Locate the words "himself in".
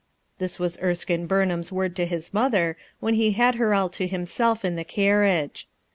4.07-4.75